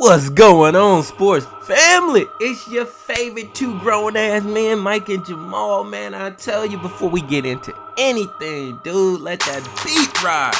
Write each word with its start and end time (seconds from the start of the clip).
What's 0.00 0.30
going 0.30 0.76
on, 0.76 1.02
sports 1.02 1.44
family? 1.64 2.24
It's 2.40 2.66
your 2.66 2.86
favorite 2.86 3.54
two 3.54 3.78
grown 3.80 4.16
ass 4.16 4.42
men, 4.44 4.78
Mike 4.78 5.10
and 5.10 5.22
Jamal. 5.26 5.84
Man, 5.84 6.14
I 6.14 6.30
tell 6.30 6.64
you 6.64 6.78
before 6.78 7.10
we 7.10 7.20
get 7.20 7.44
into 7.44 7.74
anything, 7.98 8.80
dude, 8.82 9.20
let 9.20 9.40
that 9.40 9.62
beat 9.84 10.22
rock. 10.24 10.56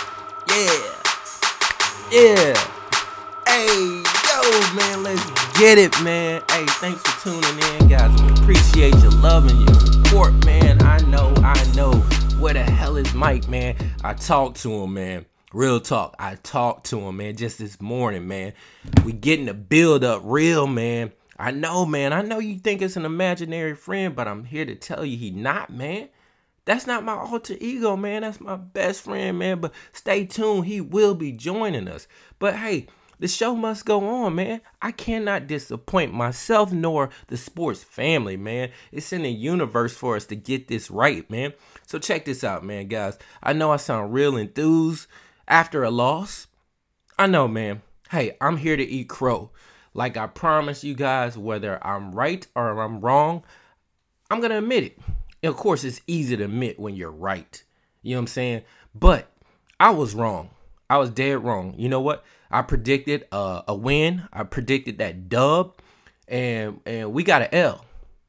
Yeah, 0.46 0.92
yeah. 2.12 2.52
Hey, 3.48 4.02
yo, 4.28 4.74
man, 4.76 5.02
let's 5.04 5.58
get 5.58 5.78
it, 5.78 5.98
man. 6.02 6.42
Hey, 6.50 6.66
thanks 6.66 7.00
for 7.00 7.30
tuning 7.30 7.80
in, 7.80 7.88
guys. 7.88 8.10
We 8.20 8.28
appreciate 8.42 8.94
your 8.96 9.12
love 9.12 9.46
and 9.46 9.58
your 9.58 9.80
support, 9.80 10.34
man. 10.44 10.82
I 10.82 10.98
know, 11.06 11.32
I 11.36 11.64
know. 11.74 11.92
Where 12.38 12.52
the 12.52 12.62
hell 12.62 12.98
is 12.98 13.14
Mike, 13.14 13.48
man? 13.48 13.74
I 14.04 14.12
talked 14.12 14.60
to 14.64 14.70
him, 14.70 14.92
man. 14.92 15.24
Real 15.52 15.80
talk. 15.80 16.14
I 16.16 16.36
talked 16.36 16.86
to 16.90 17.00
him, 17.00 17.16
man, 17.16 17.34
just 17.34 17.58
this 17.58 17.80
morning, 17.80 18.28
man. 18.28 18.52
We 19.04 19.12
getting 19.12 19.46
the 19.46 19.54
build 19.54 20.04
up 20.04 20.22
real, 20.24 20.68
man. 20.68 21.10
I 21.36 21.50
know, 21.50 21.84
man. 21.84 22.12
I 22.12 22.22
know 22.22 22.38
you 22.38 22.60
think 22.60 22.80
it's 22.80 22.94
an 22.94 23.04
imaginary 23.04 23.74
friend, 23.74 24.14
but 24.14 24.28
I'm 24.28 24.44
here 24.44 24.64
to 24.64 24.76
tell 24.76 25.04
you 25.04 25.16
he 25.16 25.32
not, 25.32 25.68
man. 25.68 26.08
That's 26.66 26.86
not 26.86 27.02
my 27.02 27.14
alter 27.14 27.56
ego, 27.60 27.96
man. 27.96 28.22
That's 28.22 28.40
my 28.40 28.54
best 28.54 29.02
friend, 29.02 29.40
man. 29.40 29.60
But 29.60 29.74
stay 29.92 30.24
tuned. 30.24 30.66
He 30.66 30.80
will 30.80 31.16
be 31.16 31.32
joining 31.32 31.88
us. 31.88 32.06
But 32.38 32.54
hey, 32.54 32.86
the 33.18 33.26
show 33.26 33.56
must 33.56 33.84
go 33.84 34.06
on, 34.06 34.36
man. 34.36 34.60
I 34.80 34.92
cannot 34.92 35.48
disappoint 35.48 36.14
myself 36.14 36.70
nor 36.70 37.10
the 37.26 37.36
sports 37.36 37.82
family, 37.82 38.36
man. 38.36 38.70
It's 38.92 39.12
in 39.12 39.22
the 39.22 39.32
universe 39.32 39.96
for 39.96 40.14
us 40.14 40.26
to 40.26 40.36
get 40.36 40.68
this 40.68 40.92
right, 40.92 41.28
man. 41.28 41.54
So 41.88 41.98
check 41.98 42.24
this 42.24 42.44
out, 42.44 42.64
man, 42.64 42.86
guys. 42.86 43.18
I 43.42 43.52
know 43.52 43.72
I 43.72 43.78
sound 43.78 44.14
real 44.14 44.36
enthused 44.36 45.08
after 45.50 45.82
a 45.82 45.90
loss. 45.90 46.46
I 47.18 47.26
know, 47.26 47.46
man. 47.46 47.82
Hey, 48.10 48.36
I'm 48.40 48.56
here 48.56 48.76
to 48.76 48.82
eat 48.82 49.08
crow. 49.08 49.50
Like 49.92 50.16
I 50.16 50.28
promise 50.28 50.84
you 50.84 50.94
guys, 50.94 51.36
whether 51.36 51.84
I'm 51.84 52.12
right 52.12 52.46
or 52.54 52.80
I'm 52.80 53.00
wrong, 53.00 53.42
I'm 54.30 54.38
going 54.38 54.52
to 54.52 54.58
admit 54.58 54.84
it. 54.84 54.98
And 55.42 55.50
of 55.50 55.56
course, 55.56 55.84
it's 55.84 56.00
easy 56.06 56.36
to 56.36 56.44
admit 56.44 56.78
when 56.78 56.94
you're 56.94 57.10
right. 57.10 57.62
You 58.02 58.14
know 58.14 58.20
what 58.20 58.22
I'm 58.22 58.26
saying? 58.28 58.62
But 58.94 59.30
I 59.78 59.90
was 59.90 60.14
wrong. 60.14 60.50
I 60.88 60.98
was 60.98 61.10
dead 61.10 61.44
wrong. 61.44 61.74
You 61.76 61.88
know 61.88 62.00
what? 62.00 62.24
I 62.50 62.62
predicted 62.62 63.26
a 63.30 63.74
win. 63.74 64.28
I 64.32 64.42
predicted 64.42 64.98
that 64.98 65.28
dub, 65.28 65.76
and 66.26 66.80
and 66.84 67.12
we 67.12 67.22
got 67.22 67.42
an 67.42 67.48
L. 67.52 67.84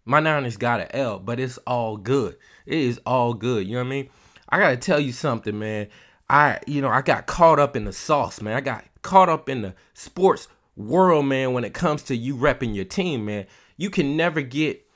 My 0.05 0.19
Niners 0.19 0.57
got 0.57 0.79
an 0.79 0.87
L, 0.91 1.17
but 1.17 1.39
it's 1.39 1.57
all 1.59 1.97
good. 1.97 2.37
It 2.67 2.77
is 2.77 2.99
all 3.03 3.33
good. 3.33 3.65
You 3.65 3.73
know 3.73 3.79
what 3.79 3.87
I 3.87 3.89
mean? 3.89 4.09
I 4.47 4.59
gotta 4.59 4.77
tell 4.77 4.99
you 4.99 5.11
something, 5.11 5.57
man. 5.57 5.87
I, 6.31 6.61
you 6.65 6.81
know, 6.81 6.87
I 6.87 7.01
got 7.01 7.25
caught 7.25 7.59
up 7.59 7.75
in 7.75 7.83
the 7.83 7.91
sauce, 7.91 8.41
man. 8.41 8.55
I 8.55 8.61
got 8.61 8.85
caught 9.01 9.27
up 9.27 9.49
in 9.49 9.63
the 9.63 9.73
sports 9.93 10.47
world, 10.77 11.25
man, 11.25 11.51
when 11.51 11.65
it 11.65 11.73
comes 11.73 12.03
to 12.03 12.15
you 12.15 12.37
repping 12.37 12.73
your 12.73 12.85
team, 12.85 13.25
man. 13.25 13.47
You 13.75 13.89
can 13.89 14.15
never 14.15 14.41
get, 14.41 14.87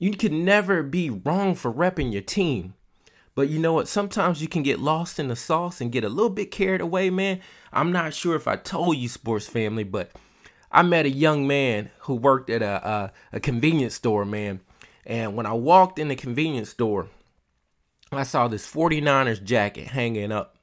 you 0.00 0.10
can 0.10 0.44
never 0.44 0.82
be 0.82 1.08
wrong 1.08 1.54
for 1.54 1.72
repping 1.72 2.12
your 2.12 2.22
team. 2.22 2.74
But 3.36 3.48
you 3.48 3.60
know 3.60 3.74
what? 3.74 3.86
Sometimes 3.86 4.42
you 4.42 4.48
can 4.48 4.64
get 4.64 4.80
lost 4.80 5.20
in 5.20 5.28
the 5.28 5.36
sauce 5.36 5.80
and 5.80 5.92
get 5.92 6.02
a 6.02 6.08
little 6.08 6.28
bit 6.28 6.50
carried 6.50 6.80
away, 6.80 7.10
man. 7.10 7.38
I'm 7.72 7.92
not 7.92 8.12
sure 8.12 8.34
if 8.34 8.48
I 8.48 8.56
told 8.56 8.96
you, 8.96 9.08
sports 9.08 9.46
family, 9.46 9.84
but 9.84 10.10
I 10.72 10.82
met 10.82 11.06
a 11.06 11.10
young 11.10 11.46
man 11.46 11.92
who 12.00 12.16
worked 12.16 12.50
at 12.50 12.60
a, 12.60 12.88
a, 12.88 13.12
a 13.34 13.40
convenience 13.40 13.94
store, 13.94 14.24
man. 14.24 14.58
And 15.06 15.36
when 15.36 15.46
I 15.46 15.52
walked 15.52 16.00
in 16.00 16.08
the 16.08 16.16
convenience 16.16 16.70
store, 16.70 17.06
I 18.10 18.24
saw 18.24 18.48
this 18.48 18.68
49ers 18.68 19.44
jacket 19.44 19.86
hanging 19.86 20.32
up 20.32 20.56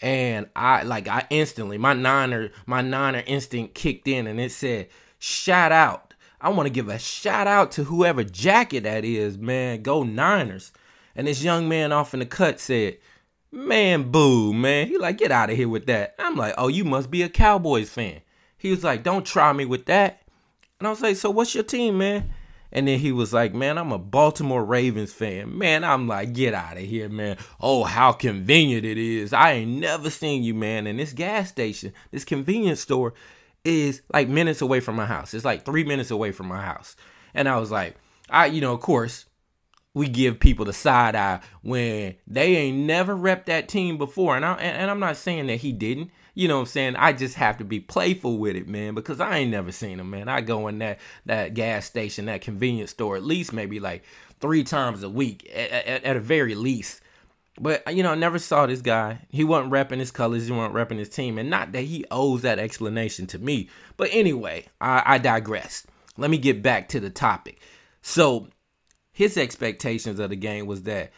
and 0.00 0.48
I 0.54 0.82
like 0.82 1.08
I 1.08 1.26
instantly 1.30 1.78
my 1.78 1.94
niner 1.94 2.50
my 2.66 2.82
niner 2.82 3.22
instinct 3.26 3.74
kicked 3.74 4.08
in 4.08 4.26
and 4.26 4.40
it 4.40 4.52
said 4.52 4.88
shout 5.18 5.72
out. 5.72 6.14
I 6.40 6.50
want 6.50 6.66
to 6.66 6.70
give 6.70 6.90
a 6.90 6.98
shout 6.98 7.46
out 7.46 7.72
to 7.72 7.84
whoever 7.84 8.22
jacket 8.22 8.82
that 8.82 9.04
is, 9.04 9.38
man. 9.38 9.80
Go 9.80 10.02
Niners. 10.02 10.72
And 11.16 11.26
this 11.26 11.42
young 11.42 11.70
man 11.70 11.90
off 11.90 12.12
in 12.12 12.20
the 12.20 12.26
cut 12.26 12.60
said, 12.60 12.98
"Man, 13.50 14.10
boo, 14.10 14.52
man." 14.52 14.88
He 14.88 14.98
like, 14.98 15.16
"Get 15.16 15.32
out 15.32 15.48
of 15.48 15.56
here 15.56 15.68
with 15.68 15.86
that." 15.86 16.14
I'm 16.18 16.36
like, 16.36 16.54
"Oh, 16.58 16.68
you 16.68 16.84
must 16.84 17.10
be 17.10 17.22
a 17.22 17.30
Cowboys 17.30 17.88
fan." 17.88 18.20
He 18.58 18.70
was 18.70 18.84
like, 18.84 19.02
"Don't 19.02 19.24
try 19.24 19.52
me 19.54 19.64
with 19.64 19.86
that." 19.86 20.22
And 20.78 20.86
I 20.86 20.90
was 20.90 21.00
like, 21.00 21.16
"So 21.16 21.30
what's 21.30 21.54
your 21.54 21.64
team, 21.64 21.96
man?" 21.96 22.30
And 22.72 22.88
then 22.88 22.98
he 22.98 23.12
was 23.12 23.32
like, 23.32 23.54
Man, 23.54 23.78
I'm 23.78 23.92
a 23.92 23.98
Baltimore 23.98 24.64
Ravens 24.64 25.12
fan. 25.12 25.56
Man, 25.56 25.84
I'm 25.84 26.08
like, 26.08 26.32
Get 26.32 26.54
out 26.54 26.76
of 26.76 26.82
here, 26.82 27.08
man. 27.08 27.36
Oh, 27.60 27.84
how 27.84 28.12
convenient 28.12 28.84
it 28.84 28.98
is. 28.98 29.32
I 29.32 29.52
ain't 29.52 29.80
never 29.80 30.10
seen 30.10 30.42
you, 30.42 30.54
man. 30.54 30.86
And 30.86 30.98
this 30.98 31.12
gas 31.12 31.48
station, 31.48 31.92
this 32.10 32.24
convenience 32.24 32.80
store 32.80 33.14
is 33.64 34.02
like 34.12 34.28
minutes 34.28 34.60
away 34.60 34.80
from 34.80 34.96
my 34.96 35.06
house. 35.06 35.34
It's 35.34 35.44
like 35.44 35.64
three 35.64 35.84
minutes 35.84 36.10
away 36.10 36.32
from 36.32 36.48
my 36.48 36.60
house. 36.60 36.96
And 37.34 37.48
I 37.48 37.58
was 37.58 37.70
like, 37.70 37.96
I, 38.28 38.46
you 38.46 38.60
know, 38.60 38.74
of 38.74 38.80
course, 38.80 39.26
we 39.94 40.08
give 40.08 40.40
people 40.40 40.64
the 40.64 40.72
side 40.72 41.14
eye 41.14 41.40
when 41.62 42.16
they 42.26 42.56
ain't 42.56 42.78
never 42.78 43.16
repped 43.16 43.46
that 43.46 43.68
team 43.68 43.96
before. 43.96 44.36
And 44.36 44.44
I 44.44 44.54
and 44.56 44.90
I'm 44.90 45.00
not 45.00 45.16
saying 45.16 45.46
that 45.46 45.56
he 45.56 45.72
didn't. 45.72 46.10
You 46.34 46.48
know 46.48 46.56
what 46.56 46.62
I'm 46.62 46.66
saying? 46.66 46.96
I 46.96 47.12
just 47.12 47.36
have 47.36 47.58
to 47.58 47.64
be 47.64 47.78
playful 47.78 48.38
with 48.38 48.56
it, 48.56 48.66
man, 48.66 48.94
because 48.94 49.20
I 49.20 49.38
ain't 49.38 49.52
never 49.52 49.70
seen 49.70 50.00
him, 50.00 50.10
man. 50.10 50.28
I 50.28 50.40
go 50.40 50.66
in 50.66 50.80
that 50.80 50.98
that 51.26 51.54
gas 51.54 51.86
station, 51.86 52.26
that 52.26 52.40
convenience 52.40 52.90
store, 52.90 53.16
at 53.16 53.22
least 53.22 53.52
maybe 53.52 53.78
like 53.78 54.02
three 54.40 54.64
times 54.64 55.04
a 55.04 55.08
week, 55.08 55.48
at, 55.54 55.70
at, 55.70 56.04
at 56.04 56.22
very 56.22 56.56
least. 56.56 57.00
But 57.60 57.94
you 57.94 58.02
know, 58.02 58.10
I 58.10 58.16
never 58.16 58.40
saw 58.40 58.66
this 58.66 58.80
guy. 58.80 59.20
He 59.30 59.44
wasn't 59.44 59.72
repping 59.72 60.00
his 60.00 60.10
colors. 60.10 60.48
He 60.48 60.52
wasn't 60.52 60.74
repping 60.74 60.98
his 60.98 61.08
team, 61.08 61.38
and 61.38 61.48
not 61.48 61.70
that 61.70 61.82
he 61.82 62.04
owes 62.10 62.42
that 62.42 62.58
explanation 62.58 63.28
to 63.28 63.38
me. 63.38 63.70
But 63.96 64.08
anyway, 64.10 64.66
I, 64.80 65.02
I 65.06 65.18
digress. 65.18 65.86
Let 66.16 66.30
me 66.30 66.38
get 66.38 66.62
back 66.62 66.88
to 66.88 67.00
the 67.00 67.10
topic. 67.10 67.60
So 68.02 68.48
his 69.14 69.38
expectations 69.38 70.18
of 70.18 70.28
the 70.28 70.36
game 70.36 70.66
was 70.66 70.82
that 70.82 71.12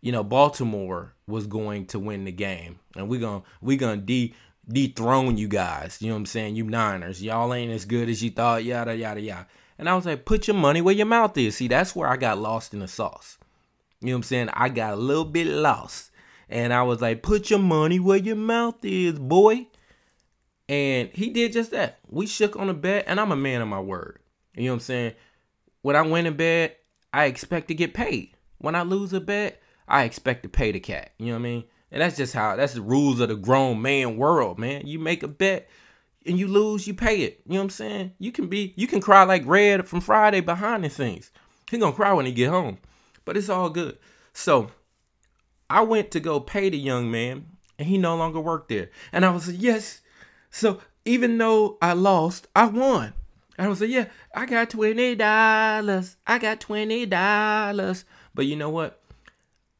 you 0.00 0.10
know 0.10 0.24
Baltimore 0.24 1.14
was 1.28 1.46
going 1.46 1.86
to 1.86 2.00
win 2.00 2.24
the 2.24 2.32
game, 2.32 2.80
and 2.96 3.08
we're 3.08 3.20
gonna 3.20 3.44
we're 3.60 3.78
gonna 3.78 3.98
de 3.98 4.34
dethrone 4.66 5.36
you 5.36 5.46
guys. 5.46 5.98
You 6.00 6.08
know 6.08 6.14
what 6.14 6.20
I'm 6.20 6.26
saying? 6.26 6.56
You 6.56 6.64
Niners, 6.64 7.22
y'all 7.22 7.54
ain't 7.54 7.72
as 7.72 7.84
good 7.84 8.08
as 8.08 8.24
you 8.24 8.30
thought. 8.30 8.64
Yada 8.64 8.96
yada 8.96 9.20
yada. 9.20 9.46
And 9.78 9.88
I 9.88 9.94
was 9.94 10.04
like, 10.04 10.24
put 10.24 10.48
your 10.48 10.56
money 10.56 10.80
where 10.80 10.94
your 10.94 11.06
mouth 11.06 11.36
is. 11.38 11.56
See, 11.56 11.68
that's 11.68 11.94
where 11.94 12.08
I 12.08 12.16
got 12.16 12.38
lost 12.38 12.74
in 12.74 12.80
the 12.80 12.88
sauce. 12.88 13.38
You 14.00 14.08
know 14.08 14.12
what 14.12 14.16
I'm 14.16 14.22
saying? 14.24 14.48
I 14.54 14.68
got 14.70 14.94
a 14.94 14.96
little 14.96 15.24
bit 15.24 15.46
lost, 15.46 16.10
and 16.48 16.72
I 16.72 16.82
was 16.82 17.02
like, 17.02 17.22
put 17.22 17.50
your 17.50 17.58
money 17.58 18.00
where 18.00 18.18
your 18.18 18.36
mouth 18.36 18.82
is, 18.82 19.18
boy. 19.18 19.66
And 20.68 21.10
he 21.12 21.30
did 21.30 21.52
just 21.52 21.72
that. 21.72 21.98
We 22.08 22.26
shook 22.26 22.56
on 22.56 22.68
the 22.68 22.74
bet, 22.74 23.04
and 23.06 23.20
I'm 23.20 23.32
a 23.32 23.36
man 23.36 23.60
of 23.60 23.68
my 23.68 23.80
word. 23.80 24.20
You 24.54 24.64
know 24.64 24.70
what 24.70 24.76
I'm 24.76 24.80
saying? 24.80 25.12
When 25.82 25.96
I 25.96 26.02
went 26.02 26.26
a 26.26 26.32
bet, 26.32 26.79
I 27.12 27.24
expect 27.24 27.68
to 27.68 27.74
get 27.74 27.94
paid. 27.94 28.36
When 28.58 28.74
I 28.74 28.82
lose 28.82 29.12
a 29.12 29.20
bet, 29.20 29.60
I 29.88 30.04
expect 30.04 30.42
to 30.44 30.48
pay 30.48 30.72
the 30.72 30.80
cat. 30.80 31.12
You 31.18 31.26
know 31.26 31.32
what 31.32 31.38
I 31.38 31.42
mean? 31.42 31.64
And 31.90 32.00
that's 32.00 32.16
just 32.16 32.34
how 32.34 32.56
that's 32.56 32.74
the 32.74 32.82
rules 32.82 33.20
of 33.20 33.28
the 33.28 33.36
grown 33.36 33.82
man 33.82 34.16
world, 34.16 34.58
man. 34.58 34.86
You 34.86 34.98
make 34.98 35.22
a 35.22 35.28
bet 35.28 35.68
and 36.24 36.38
you 36.38 36.46
lose, 36.46 36.86
you 36.86 36.94
pay 36.94 37.22
it. 37.22 37.40
You 37.46 37.54
know 37.54 37.60
what 37.60 37.64
I'm 37.64 37.70
saying? 37.70 38.12
You 38.18 38.30
can 38.30 38.46
be 38.46 38.74
you 38.76 38.86
can 38.86 39.00
cry 39.00 39.24
like 39.24 39.42
Red 39.44 39.88
from 39.88 40.00
Friday 40.00 40.40
behind 40.40 40.84
the 40.84 40.90
scenes. 40.90 41.30
He 41.70 41.78
gonna 41.78 41.94
cry 41.94 42.12
when 42.12 42.26
he 42.26 42.32
get 42.32 42.50
home. 42.50 42.78
But 43.24 43.36
it's 43.36 43.48
all 43.48 43.70
good. 43.70 43.98
So 44.32 44.70
I 45.68 45.82
went 45.82 46.10
to 46.12 46.20
go 46.20 46.40
pay 46.40 46.68
the 46.68 46.78
young 46.78 47.10
man 47.10 47.46
and 47.78 47.88
he 47.88 47.98
no 47.98 48.16
longer 48.16 48.40
worked 48.40 48.68
there. 48.68 48.90
And 49.12 49.24
I 49.24 49.30
was 49.30 49.48
like, 49.48 49.60
yes. 49.60 50.00
So 50.50 50.80
even 51.04 51.38
though 51.38 51.78
I 51.82 51.94
lost, 51.94 52.46
I 52.54 52.66
won. 52.66 53.14
I 53.60 53.68
was 53.68 53.80
like, 53.80 53.90
yeah, 53.90 54.06
I 54.34 54.46
got 54.46 54.70
twenty 54.70 55.14
dollars. 55.14 56.16
I 56.26 56.38
got 56.38 56.60
twenty 56.60 57.06
dollars. 57.06 58.04
But 58.34 58.46
you 58.46 58.56
know 58.56 58.70
what? 58.70 59.00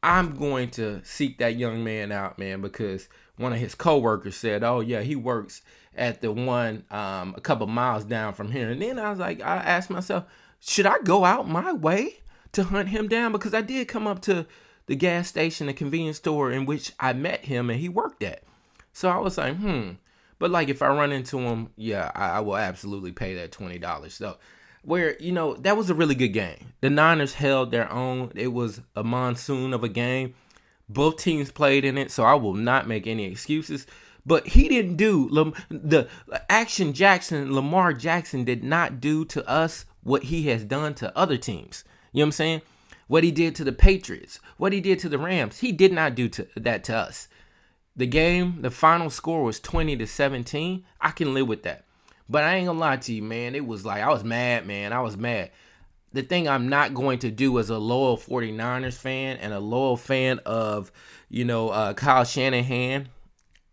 I'm 0.03 0.35
going 0.35 0.71
to 0.71 1.01
seek 1.03 1.37
that 1.37 1.57
young 1.57 1.83
man 1.83 2.11
out, 2.11 2.39
man, 2.39 2.61
because 2.61 3.07
one 3.37 3.53
of 3.53 3.59
his 3.59 3.75
coworkers 3.75 4.35
said, 4.35 4.63
"Oh 4.63 4.79
yeah, 4.79 5.01
he 5.01 5.15
works 5.15 5.61
at 5.95 6.21
the 6.21 6.31
one 6.31 6.85
um, 6.91 7.33
a 7.37 7.41
couple 7.41 7.67
miles 7.67 8.03
down 8.03 8.33
from 8.33 8.51
here." 8.51 8.69
And 8.69 8.81
then 8.81 8.99
I 8.99 9.09
was 9.09 9.19
like, 9.19 9.41
I 9.41 9.57
asked 9.57 9.89
myself, 9.89 10.25
should 10.59 10.85
I 10.85 10.99
go 10.99 11.25
out 11.25 11.49
my 11.49 11.73
way 11.73 12.19
to 12.53 12.63
hunt 12.63 12.89
him 12.89 13.07
down? 13.07 13.31
Because 13.31 13.53
I 13.53 13.61
did 13.61 13.87
come 13.87 14.07
up 14.07 14.21
to 14.23 14.45
the 14.85 14.95
gas 14.95 15.27
station, 15.27 15.67
the 15.67 15.73
convenience 15.73 16.17
store 16.17 16.51
in 16.51 16.65
which 16.65 16.91
I 16.99 17.13
met 17.13 17.45
him 17.45 17.69
and 17.69 17.79
he 17.79 17.89
worked 17.89 18.23
at. 18.23 18.43
So 18.93 19.09
I 19.09 19.17
was 19.17 19.37
like, 19.37 19.55
hmm. 19.55 19.91
But 20.41 20.49
like, 20.49 20.69
if 20.69 20.81
I 20.81 20.87
run 20.87 21.11
into 21.11 21.37
him, 21.37 21.69
yeah, 21.75 22.11
I, 22.15 22.29
I 22.29 22.39
will 22.39 22.57
absolutely 22.57 23.11
pay 23.11 23.35
that 23.35 23.51
twenty 23.51 23.77
dollars. 23.77 24.15
So 24.15 24.37
where 24.81 25.15
you 25.19 25.31
know 25.31 25.53
that 25.57 25.77
was 25.77 25.91
a 25.91 25.93
really 25.93 26.15
good 26.15 26.29
game. 26.29 26.73
The 26.81 26.89
Niners 26.89 27.35
held 27.35 27.69
their 27.69 27.87
own. 27.91 28.31
It 28.33 28.47
was 28.47 28.81
a 28.95 29.03
monsoon 29.03 29.71
of 29.71 29.83
a 29.83 29.87
game. 29.87 30.33
Both 30.89 31.17
teams 31.17 31.51
played 31.51 31.85
in 31.85 31.95
it, 31.95 32.09
so 32.09 32.23
I 32.23 32.33
will 32.33 32.55
not 32.55 32.87
make 32.87 33.05
any 33.05 33.25
excuses. 33.25 33.85
But 34.25 34.47
he 34.47 34.67
didn't 34.67 34.95
do 34.95 35.29
the 35.69 36.09
action 36.49 36.93
Jackson, 36.93 37.53
Lamar 37.53 37.93
Jackson 37.93 38.43
did 38.43 38.63
not 38.63 38.99
do 38.99 39.23
to 39.25 39.47
us 39.47 39.85
what 40.01 40.23
he 40.23 40.47
has 40.47 40.63
done 40.63 40.95
to 40.95 41.15
other 41.15 41.37
teams. 41.37 41.83
You 42.13 42.21
know 42.21 42.23
what 42.23 42.27
I'm 42.27 42.31
saying? 42.31 42.61
What 43.05 43.23
he 43.23 43.29
did 43.29 43.53
to 43.57 43.63
the 43.63 43.71
Patriots, 43.71 44.39
what 44.57 44.73
he 44.73 44.81
did 44.81 44.97
to 44.99 45.09
the 45.09 45.19
Rams, 45.19 45.59
he 45.59 45.71
did 45.71 45.93
not 45.93 46.15
do 46.15 46.27
to, 46.29 46.47
that 46.55 46.83
to 46.85 46.95
us. 46.95 47.27
The 47.95 48.07
game, 48.07 48.61
the 48.61 48.71
final 48.71 49.09
score 49.09 49.43
was 49.43 49.59
20 49.59 49.97
to 49.97 50.07
17. 50.07 50.85
I 50.99 51.11
can 51.11 51.33
live 51.33 51.47
with 51.47 51.63
that. 51.63 51.85
But 52.29 52.43
I 52.43 52.55
ain't 52.55 52.67
gonna 52.67 52.79
lie 52.79 52.97
to 52.97 53.13
you, 53.13 53.21
man. 53.21 53.55
It 53.55 53.65
was 53.65 53.85
like 53.85 54.01
I 54.01 54.09
was 54.09 54.23
mad, 54.23 54.65
man. 54.65 54.93
I 54.93 55.01
was 55.01 55.17
mad. 55.17 55.51
The 56.13 56.21
thing 56.21 56.47
I'm 56.47 56.69
not 56.69 56.93
going 56.93 57.19
to 57.19 57.31
do 57.31 57.59
as 57.59 57.69
a 57.69 57.77
loyal 57.77 58.17
49ers 58.17 58.97
fan 58.97 59.37
and 59.37 59.53
a 59.53 59.59
loyal 59.59 59.97
fan 59.97 60.39
of, 60.45 60.91
you 61.29 61.45
know, 61.45 61.69
uh, 61.69 61.93
Kyle 61.93 62.25
Shanahan 62.25 63.09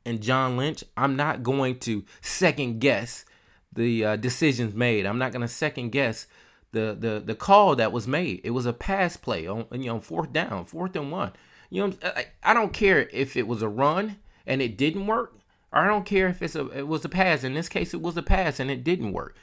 and 0.05 0.21
John 0.21 0.57
Lynch, 0.57 0.85
I'm 0.97 1.17
not 1.17 1.43
going 1.43 1.79
to 1.81 2.05
second 2.21 2.81
guess 2.81 3.25
the 3.73 4.05
uh, 4.05 4.17
decisions 4.17 4.75
made. 4.75 5.07
I'm 5.07 5.19
not 5.19 5.33
going 5.33 5.43
to 5.43 5.49
second 5.49 5.91
guess 5.91 6.27
the 6.73 6.97
the 6.99 7.23
the 7.25 7.35
call 7.35 7.77
that 7.77 7.93
was 7.93 8.07
made. 8.07 8.41
It 8.45 8.51
was 8.51 8.67
a 8.67 8.73
pass 8.73 9.17
play 9.17 9.47
on 9.47 9.67
you 9.73 9.87
know 9.87 10.01
fourth 10.01 10.33
down, 10.33 10.65
fourth 10.65 10.97
and 10.97 11.11
one. 11.11 11.33
You 11.71 11.87
know, 11.87 11.95
I, 12.03 12.27
I 12.43 12.55
don't 12.55 12.73
care 12.73 13.09
if 13.13 13.37
it 13.37 13.47
was 13.47 13.63
a 13.63 13.69
run 13.69 14.17
and 14.47 14.63
it 14.63 14.77
didn't 14.77 15.07
work. 15.07 15.35
Or 15.73 15.81
I 15.81 15.87
don't 15.87 16.07
care 16.07 16.29
if 16.29 16.43
it's 16.43 16.57
a 16.57 16.67
it 16.71 16.89
was 16.89 17.05
a 17.05 17.09
pass. 17.09 17.45
In 17.45 17.55
this 17.55 17.69
case, 17.69 17.93
it 17.93 18.01
was 18.01 18.17
a 18.17 18.23
pass 18.23 18.59
and 18.59 18.71
it 18.71 18.85
didn't 18.85 19.13
work. 19.13 19.37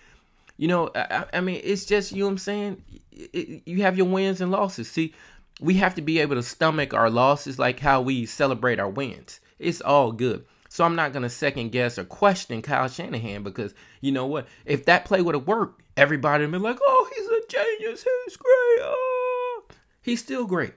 You 0.58 0.68
know, 0.68 0.90
I, 0.96 1.26
I 1.34 1.42
mean, 1.42 1.62
it's 1.64 1.86
just 1.86 2.12
you 2.12 2.20
know 2.20 2.26
what 2.26 2.32
I'm 2.32 2.38
saying. 2.40 2.84
It, 3.12 3.30
it, 3.34 3.62
you 3.66 3.84
have 3.84 3.98
your 3.98 4.08
wins 4.08 4.42
and 4.42 4.52
losses. 4.52 4.90
See, 4.90 5.14
we 5.62 5.76
have 5.76 5.96
to 5.96 6.02
be 6.02 6.20
able 6.20 6.36
to 6.36 6.44
stomach 6.44 6.94
our 6.94 7.10
losses 7.10 7.60
like 7.60 7.80
how 7.80 8.02
we 8.02 8.26
celebrate 8.26 8.80
our 8.80 8.90
wins. 8.90 9.40
It's 9.60 9.82
all 9.82 10.12
good. 10.12 10.46
So 10.68 10.84
I'm 10.84 10.96
not 10.96 11.14
gonna 11.14 11.30
second 11.30 11.72
guess 11.72 11.98
or 11.98 12.04
question 12.04 12.62
Kyle 12.62 12.90
Shanahan 12.90 13.44
because 13.44 13.74
you 14.02 14.12
know 14.12 14.26
what? 14.26 14.48
If 14.66 14.86
that 14.86 15.06
play 15.06 15.22
would 15.22 15.36
have 15.36 15.48
worked, 15.48 15.84
everybody 15.96 16.46
would 16.46 16.52
be 16.52 16.58
like, 16.58 16.80
"Oh, 16.86 17.10
he's 17.16 17.28
a 17.28 17.42
genius. 17.48 18.04
He's 18.26 18.36
great. 18.36 18.80
Oh. 18.82 19.64
He's 20.02 20.22
still 20.22 20.46
great." 20.46 20.74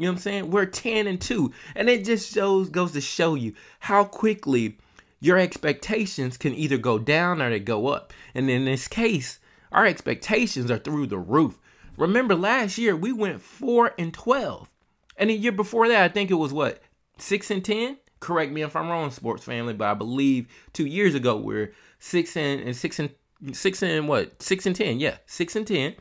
You 0.00 0.06
know 0.06 0.12
what 0.12 0.16
I'm 0.16 0.22
saying? 0.22 0.50
We're 0.50 0.66
10 0.66 1.06
and 1.06 1.20
2. 1.20 1.52
And 1.74 1.90
it 1.90 2.04
just 2.04 2.32
shows 2.32 2.70
goes 2.70 2.92
to 2.92 3.00
show 3.00 3.34
you 3.34 3.54
how 3.80 4.04
quickly 4.04 4.78
your 5.20 5.38
expectations 5.38 6.36
can 6.38 6.54
either 6.54 6.78
go 6.78 6.98
down 6.98 7.42
or 7.42 7.50
they 7.50 7.60
go 7.60 7.88
up. 7.88 8.12
And 8.34 8.48
in 8.48 8.64
this 8.64 8.88
case, 8.88 9.40
our 9.70 9.84
expectations 9.84 10.70
are 10.70 10.78
through 10.78 11.08
the 11.08 11.18
roof. 11.18 11.58
Remember 11.96 12.34
last 12.34 12.78
year 12.78 12.96
we 12.96 13.12
went 13.12 13.42
4 13.42 13.94
and 13.98 14.14
12. 14.14 14.70
And 15.18 15.28
the 15.28 15.34
year 15.34 15.52
before 15.52 15.86
that, 15.88 16.02
I 16.02 16.08
think 16.08 16.30
it 16.30 16.34
was 16.34 16.52
what? 16.52 16.82
6 17.18 17.50
and 17.50 17.64
10? 17.64 17.98
correct 18.20 18.52
me 18.52 18.62
if 18.62 18.76
I'm 18.76 18.88
wrong, 18.88 19.10
sports 19.10 19.44
family, 19.44 19.72
but 19.72 19.88
I 19.88 19.94
believe 19.94 20.46
two 20.72 20.86
years 20.86 21.14
ago 21.14 21.36
we're 21.36 21.72
six 21.98 22.36
and, 22.36 22.60
and 22.60 22.76
six 22.76 22.98
and 22.98 23.10
six 23.52 23.82
and 23.82 24.06
what 24.06 24.42
six 24.42 24.66
and 24.66 24.76
ten, 24.76 25.00
yeah, 25.00 25.16
six 25.26 25.56
and 25.56 25.66
ten, 25.66 25.94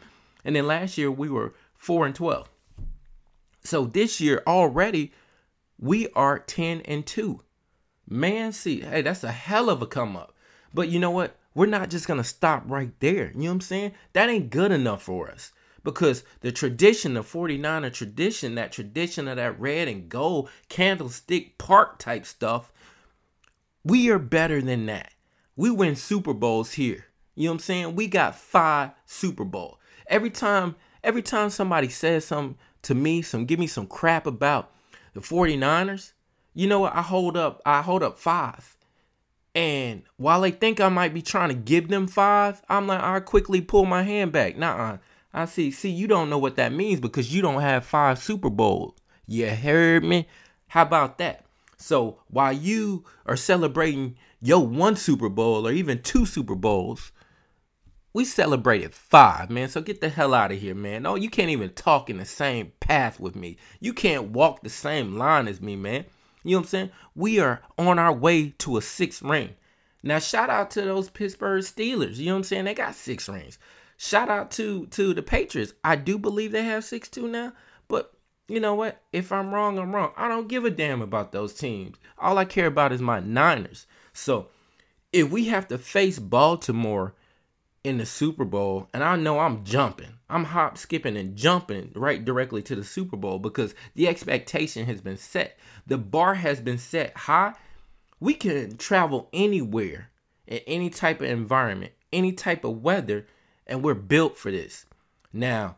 and 0.45 0.55
then 0.55 0.67
last 0.67 0.97
year 0.97 1.09
we 1.09 1.29
were 1.29 1.53
four 1.73 2.05
and 2.05 2.13
twelve. 2.13 2.49
So 3.69 3.85
this 3.85 4.19
year 4.19 4.41
already 4.47 5.13
we 5.77 6.09
are 6.09 6.39
ten 6.39 6.81
and 6.81 7.05
two. 7.05 7.43
Man, 8.07 8.51
see, 8.51 8.81
hey, 8.81 9.03
that's 9.03 9.23
a 9.23 9.31
hell 9.31 9.69
of 9.69 9.83
a 9.83 9.85
come 9.85 10.17
up. 10.17 10.35
But 10.73 10.89
you 10.89 10.99
know 10.99 11.11
what? 11.11 11.35
We're 11.53 11.67
not 11.67 11.91
just 11.91 12.07
gonna 12.07 12.23
stop 12.23 12.63
right 12.65 12.91
there. 12.99 13.31
You 13.35 13.41
know 13.41 13.49
what 13.49 13.53
I'm 13.53 13.61
saying? 13.61 13.91
That 14.13 14.27
ain't 14.27 14.49
good 14.49 14.71
enough 14.71 15.03
for 15.03 15.29
us 15.29 15.51
because 15.83 16.23
the 16.41 16.51
tradition, 16.51 17.13
the 17.13 17.21
49er 17.21 17.93
tradition, 17.93 18.55
that 18.55 18.71
tradition 18.71 19.27
of 19.27 19.35
that 19.35 19.59
red 19.59 19.87
and 19.87 20.09
gold 20.09 20.49
candlestick 20.67 21.59
park 21.59 21.99
type 21.99 22.25
stuff, 22.25 22.71
we 23.83 24.09
are 24.09 24.17
better 24.17 24.63
than 24.63 24.87
that. 24.87 25.11
We 25.55 25.69
win 25.69 25.95
Super 25.95 26.33
Bowls 26.33 26.71
here. 26.71 27.05
You 27.35 27.45
know 27.45 27.51
what 27.51 27.55
I'm 27.55 27.59
saying? 27.59 27.95
We 27.95 28.07
got 28.07 28.35
five 28.35 28.91
Super 29.05 29.45
Bowl. 29.45 29.79
Every 30.07 30.31
time, 30.31 30.75
every 31.03 31.21
time 31.21 31.51
somebody 31.51 31.89
says 31.89 32.25
something 32.25 32.57
to 32.83 32.95
me, 32.95 33.21
some 33.21 33.45
give 33.45 33.59
me 33.59 33.67
some 33.67 33.87
crap 33.87 34.25
about 34.25 34.71
the 35.13 35.21
49ers, 35.21 36.13
you 36.53 36.67
know 36.67 36.79
what? 36.79 36.95
I 36.95 37.01
hold 37.01 37.37
up, 37.37 37.61
I 37.65 37.81
hold 37.81 38.03
up 38.03 38.17
five. 38.17 38.75
And 39.55 40.03
while 40.17 40.41
they 40.41 40.51
think 40.51 40.79
I 40.79 40.89
might 40.89 41.13
be 41.13 41.21
trying 41.21 41.49
to 41.49 41.55
give 41.55 41.89
them 41.89 42.07
five, 42.07 42.61
I'm 42.69 42.87
like, 42.87 43.01
I 43.01 43.19
quickly 43.19 43.61
pull 43.61 43.85
my 43.85 44.03
hand 44.03 44.31
back. 44.31 44.57
Nah, 44.57 44.97
I 45.33 45.45
see. 45.45 45.71
See, 45.71 45.89
you 45.89 46.07
don't 46.07 46.29
know 46.29 46.37
what 46.37 46.55
that 46.55 46.71
means 46.71 46.99
because 46.99 47.33
you 47.33 47.41
don't 47.41 47.61
have 47.61 47.85
five 47.85 48.19
Super 48.19 48.49
Bowls. 48.49 48.93
You 49.27 49.49
heard 49.49 50.03
me? 50.03 50.27
How 50.67 50.83
about 50.83 51.17
that? 51.17 51.45
So 51.77 52.19
while 52.27 52.53
you 52.53 53.05
are 53.25 53.37
celebrating 53.37 54.17
your 54.41 54.65
one 54.65 54.95
Super 54.95 55.29
Bowl 55.29 55.67
or 55.67 55.71
even 55.71 56.01
two 56.01 56.25
Super 56.25 56.55
Bowls, 56.55 57.11
we 58.13 58.25
celebrated 58.25 58.93
five, 58.93 59.49
man. 59.49 59.69
So 59.69 59.81
get 59.81 60.01
the 60.01 60.09
hell 60.09 60.33
out 60.33 60.51
of 60.51 60.59
here, 60.59 60.75
man. 60.75 61.03
No, 61.03 61.15
you 61.15 61.29
can't 61.29 61.51
even 61.51 61.69
talk 61.71 62.09
in 62.09 62.17
the 62.17 62.25
same 62.25 62.71
path 62.79 63.19
with 63.19 63.35
me. 63.35 63.57
You 63.79 63.93
can't 63.93 64.31
walk 64.31 64.63
the 64.63 64.69
same 64.69 65.17
line 65.17 65.47
as 65.47 65.61
me, 65.61 65.75
man. 65.75 66.05
You 66.43 66.51
know 66.51 66.59
what 66.59 66.63
I'm 66.63 66.69
saying? 66.69 66.91
We 67.15 67.39
are 67.39 67.61
on 67.77 67.99
our 67.99 68.13
way 68.13 68.49
to 68.59 68.77
a 68.77 68.81
sixth 68.81 69.21
ring. 69.21 69.55
Now, 70.01 70.19
shout 70.19 70.49
out 70.49 70.71
to 70.71 70.81
those 70.81 71.09
Pittsburgh 71.09 71.63
Steelers. 71.63 72.17
You 72.17 72.27
know 72.27 72.33
what 72.33 72.37
I'm 72.37 72.43
saying? 72.45 72.65
They 72.65 72.73
got 72.73 72.95
six 72.95 73.27
rings. 73.27 73.59
Shout 73.97 74.29
out 74.29 74.49
to 74.51 74.85
to 74.87 75.13
the 75.13 75.21
Patriots. 75.21 75.73
I 75.83 75.97
do 75.97 76.17
believe 76.17 76.53
they 76.53 76.63
have 76.63 76.85
six 76.85 77.09
two 77.09 77.27
now, 77.27 77.51
but 77.89 78.13
you 78.47 78.61
know 78.61 78.73
what? 78.73 79.01
If 79.11 79.31
I'm 79.31 79.53
wrong, 79.53 79.77
I'm 79.77 79.93
wrong. 79.93 80.13
I 80.15 80.29
don't 80.29 80.47
give 80.47 80.63
a 80.63 80.69
damn 80.69 81.01
about 81.01 81.33
those 81.33 81.53
teams. 81.53 81.97
All 82.17 82.37
I 82.37 82.45
care 82.45 82.67
about 82.67 82.93
is 82.93 83.01
my 83.01 83.19
Niners. 83.19 83.85
So 84.13 84.47
if 85.11 85.29
we 85.29 85.45
have 85.45 85.67
to 85.67 85.77
face 85.77 86.17
Baltimore 86.17 87.13
in 87.83 87.97
the 87.97 88.05
Super 88.05 88.45
Bowl, 88.45 88.89
and 88.93 89.03
I 89.03 89.15
know 89.15 89.39
I'm 89.39 89.63
jumping, 89.63 90.13
I'm 90.29 90.45
hop, 90.45 90.77
skipping, 90.77 91.15
and 91.17 91.35
jumping 91.35 91.91
right 91.95 92.23
directly 92.23 92.61
to 92.63 92.75
the 92.75 92.83
Super 92.83 93.17
Bowl 93.17 93.39
because 93.39 93.73
the 93.95 94.07
expectation 94.07 94.85
has 94.85 95.01
been 95.01 95.17
set. 95.17 95.57
The 95.87 95.97
bar 95.97 96.35
has 96.35 96.59
been 96.59 96.77
set 96.77 97.15
high. 97.15 97.53
We 98.19 98.33
can 98.33 98.77
travel 98.77 99.29
anywhere 99.31 100.09
in 100.45 100.59
any 100.67 100.89
type 100.89 101.21
of 101.21 101.29
environment, 101.29 101.93
any 102.11 102.33
type 102.33 102.63
of 102.63 102.81
weather 102.81 103.25
and 103.69 103.83
we're 103.83 103.93
built 103.93 104.35
for 104.37 104.51
this. 104.51 104.85
Now, 105.31 105.77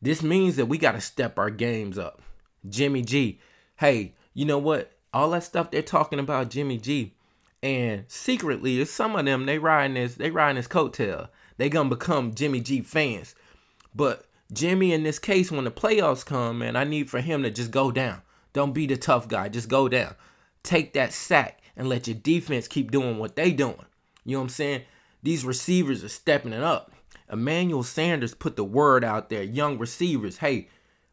this 0.00 0.22
means 0.22 0.56
that 0.56 0.66
we 0.66 0.78
got 0.78 0.92
to 0.92 1.00
step 1.00 1.38
our 1.38 1.50
games 1.50 1.98
up. 1.98 2.22
Jimmy 2.68 3.02
G, 3.02 3.40
hey, 3.76 4.14
you 4.34 4.44
know 4.44 4.58
what? 4.58 4.92
All 5.12 5.30
that 5.30 5.42
stuff 5.42 5.70
they're 5.70 5.82
talking 5.82 6.18
about 6.18 6.50
Jimmy 6.50 6.76
G, 6.78 7.14
and 7.62 8.04
secretly, 8.08 8.84
some 8.84 9.16
of 9.16 9.24
them 9.24 9.46
they 9.46 9.58
riding 9.58 9.94
this, 9.94 10.14
they 10.14 10.30
riding 10.30 10.56
this 10.56 10.68
coattail. 10.68 11.28
They 11.56 11.68
gonna 11.68 11.88
become 11.88 12.34
Jimmy 12.34 12.60
G 12.60 12.80
fans. 12.80 13.34
But 13.94 14.26
Jimmy, 14.52 14.92
in 14.92 15.02
this 15.02 15.18
case, 15.18 15.50
when 15.50 15.64
the 15.64 15.70
playoffs 15.70 16.24
come, 16.24 16.58
man, 16.58 16.76
I 16.76 16.84
need 16.84 17.10
for 17.10 17.20
him 17.20 17.42
to 17.42 17.50
just 17.50 17.70
go 17.70 17.90
down. 17.92 18.22
Don't 18.52 18.72
be 18.72 18.86
the 18.86 18.96
tough 18.96 19.28
guy. 19.28 19.48
Just 19.48 19.68
go 19.68 19.88
down. 19.88 20.14
Take 20.62 20.92
that 20.94 21.12
sack 21.12 21.60
and 21.76 21.88
let 21.88 22.06
your 22.06 22.16
defense 22.16 22.66
keep 22.66 22.90
doing 22.90 23.18
what 23.18 23.36
they 23.36 23.52
doing. 23.52 23.86
You 24.24 24.32
know 24.32 24.40
what 24.40 24.44
I'm 24.44 24.48
saying? 24.50 24.82
These 25.22 25.44
receivers 25.44 26.02
are 26.02 26.08
stepping 26.08 26.52
it 26.52 26.62
up. 26.62 26.92
Emmanuel 27.30 27.82
Sanders 27.82 28.34
put 28.34 28.56
the 28.56 28.64
word 28.64 29.04
out 29.04 29.28
there, 29.28 29.42
young 29.42 29.78
receivers, 29.78 30.38
hey, 30.38 30.68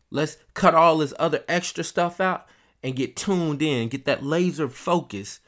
let's 0.10 0.38
cut 0.54 0.74
all 0.74 0.98
this 0.98 1.14
other 1.20 1.44
extra 1.48 1.84
stuff 1.84 2.20
out 2.20 2.48
and 2.82 2.96
get 2.96 3.16
tuned 3.16 3.62
in, 3.62 3.90
get 3.90 4.06
that 4.06 4.24
laser 4.24 4.68
focus 4.68 5.42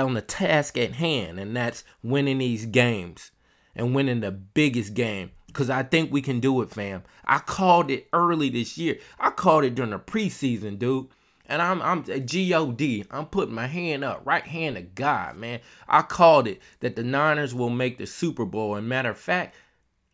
on 0.00 0.14
the 0.14 0.22
task 0.22 0.78
at 0.78 0.92
hand, 0.92 1.38
and 1.38 1.54
that's 1.54 1.84
winning 2.02 2.38
these 2.38 2.66
games 2.66 3.30
and 3.74 3.94
winning 3.94 4.20
the 4.20 4.30
biggest 4.30 4.94
game. 4.94 5.32
Cause 5.52 5.68
I 5.68 5.82
think 5.82 6.10
we 6.10 6.22
can 6.22 6.40
do 6.40 6.62
it, 6.62 6.70
fam. 6.70 7.02
I 7.26 7.38
called 7.38 7.90
it 7.90 8.08
early 8.14 8.48
this 8.48 8.78
year. 8.78 8.98
I 9.20 9.28
called 9.28 9.64
it 9.64 9.74
during 9.74 9.90
the 9.90 9.98
preseason, 9.98 10.78
dude. 10.78 11.08
And 11.44 11.60
I'm 11.60 11.82
I'm 11.82 12.04
G-O-D. 12.04 13.04
I'm 13.10 13.26
putting 13.26 13.54
my 13.54 13.66
hand 13.66 14.02
up, 14.02 14.22
right 14.24 14.44
hand 14.44 14.76
to 14.76 14.82
God, 14.82 15.36
man. 15.36 15.60
I 15.86 16.00
called 16.00 16.48
it 16.48 16.62
that 16.80 16.96
the 16.96 17.02
Niners 17.02 17.54
will 17.54 17.68
make 17.68 17.98
the 17.98 18.06
Super 18.06 18.46
Bowl. 18.46 18.76
And 18.76 18.88
matter 18.88 19.10
of 19.10 19.18
fact, 19.18 19.54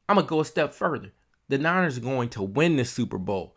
I'm 0.08 0.16
gonna 0.16 0.26
go 0.26 0.40
a 0.40 0.44
step 0.44 0.74
further. 0.74 1.12
The 1.48 1.58
Niners 1.58 1.98
are 1.98 2.02
going 2.02 2.30
to 2.30 2.42
win 2.42 2.74
the 2.74 2.84
Super 2.84 3.18
Bowl, 3.18 3.56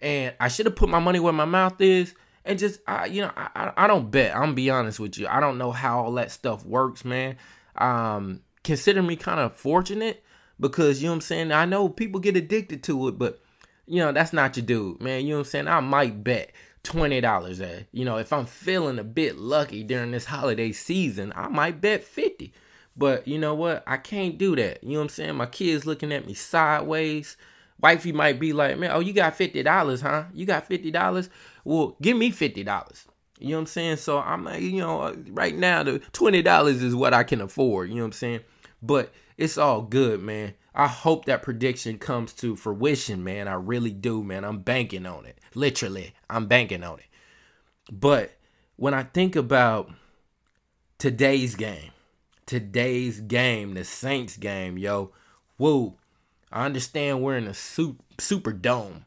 and 0.00 0.34
I 0.40 0.48
should 0.48 0.66
have 0.66 0.74
put 0.74 0.88
my 0.88 0.98
money 0.98 1.20
where 1.20 1.32
my 1.32 1.44
mouth 1.44 1.80
is. 1.80 2.14
And 2.44 2.58
just, 2.58 2.80
I, 2.86 3.06
you 3.06 3.22
know, 3.22 3.30
I, 3.36 3.72
I 3.76 3.86
don't 3.86 4.10
bet. 4.10 4.34
I'm 4.34 4.54
be 4.54 4.68
honest 4.68 4.98
with 4.98 5.18
you. 5.18 5.26
I 5.28 5.40
don't 5.40 5.58
know 5.58 5.70
how 5.70 6.02
all 6.02 6.12
that 6.14 6.30
stuff 6.30 6.64
works, 6.64 7.04
man. 7.04 7.36
Um, 7.76 8.40
consider 8.64 9.02
me 9.02 9.16
kind 9.16 9.40
of 9.40 9.54
fortunate 9.54 10.24
because 10.60 11.02
you 11.02 11.06
know 11.06 11.12
what 11.12 11.16
I'm 11.16 11.20
saying. 11.22 11.52
I 11.52 11.64
know 11.64 11.88
people 11.88 12.20
get 12.20 12.36
addicted 12.36 12.82
to 12.84 13.08
it, 13.08 13.18
but 13.18 13.40
you 13.86 13.98
know 13.98 14.12
that's 14.12 14.32
not 14.32 14.56
your 14.56 14.66
dude, 14.66 15.00
man. 15.00 15.22
You 15.22 15.30
know 15.30 15.36
what 15.36 15.46
I'm 15.46 15.50
saying. 15.50 15.68
I 15.68 15.80
might 15.80 16.24
bet 16.24 16.52
twenty 16.82 17.20
dollars 17.20 17.60
at. 17.60 17.86
You 17.92 18.04
know, 18.04 18.16
if 18.16 18.32
I'm 18.32 18.46
feeling 18.46 18.98
a 18.98 19.04
bit 19.04 19.36
lucky 19.36 19.82
during 19.82 20.10
this 20.12 20.24
holiday 20.24 20.72
season, 20.72 21.32
I 21.36 21.48
might 21.48 21.80
bet 21.80 22.04
fifty. 22.04 22.52
But 22.96 23.26
you 23.26 23.38
know 23.38 23.54
what? 23.54 23.82
I 23.86 23.96
can't 23.96 24.38
do 24.38 24.54
that. 24.56 24.82
You 24.84 24.90
know 24.90 24.98
what 24.98 25.04
I'm 25.04 25.08
saying? 25.10 25.34
My 25.34 25.46
kids 25.46 25.86
looking 25.86 26.12
at 26.12 26.26
me 26.26 26.34
sideways. 26.34 27.36
Wifey 27.80 28.12
might 28.12 28.38
be 28.38 28.52
like, 28.52 28.78
man, 28.78 28.92
oh, 28.92 29.00
you 29.00 29.12
got 29.12 29.36
$50, 29.36 30.02
huh? 30.02 30.24
You 30.32 30.46
got 30.46 30.68
$50? 30.68 31.28
Well, 31.64 31.96
give 32.00 32.16
me 32.16 32.32
$50. 32.32 33.06
You 33.38 33.48
know 33.48 33.56
what 33.56 33.60
I'm 33.60 33.66
saying? 33.66 33.96
So 33.96 34.18
I'm 34.18 34.44
like, 34.44 34.62
you 34.62 34.80
know, 34.80 35.16
right 35.30 35.54
now 35.54 35.82
the 35.82 35.98
$20 36.12 36.66
is 36.82 36.94
what 36.94 37.12
I 37.12 37.24
can 37.24 37.40
afford. 37.40 37.88
You 37.88 37.96
know 37.96 38.02
what 38.02 38.06
I'm 38.06 38.12
saying? 38.12 38.40
But 38.80 39.12
it's 39.36 39.58
all 39.58 39.82
good, 39.82 40.20
man. 40.22 40.54
I 40.74 40.86
hope 40.86 41.26
that 41.26 41.42
prediction 41.42 41.98
comes 41.98 42.32
to 42.34 42.56
fruition, 42.56 43.22
man. 43.24 43.48
I 43.48 43.54
really 43.54 43.92
do, 43.92 44.22
man. 44.22 44.44
I'm 44.44 44.60
banking 44.60 45.06
on 45.06 45.26
it. 45.26 45.38
Literally, 45.54 46.14
I'm 46.30 46.46
banking 46.46 46.82
on 46.82 46.98
it. 46.98 47.06
But 47.90 48.32
when 48.76 48.94
I 48.94 49.02
think 49.02 49.36
about 49.36 49.90
today's 50.98 51.54
game, 51.56 51.90
today's 52.46 53.20
game, 53.20 53.74
the 53.74 53.84
Saints 53.84 54.36
game, 54.36 54.78
yo. 54.78 55.12
whoa. 55.56 55.98
I 56.52 56.66
understand 56.66 57.22
we're 57.22 57.38
in 57.38 57.46
a 57.46 57.52
Superdome. 57.52 59.04